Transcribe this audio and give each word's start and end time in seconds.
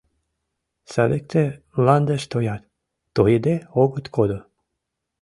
—Садикте 0.91 1.43
мландеш 1.75 2.23
тоят, 2.31 2.61
тойыде 3.15 3.55
огыт 3.81 4.05
кодо. 4.15 4.39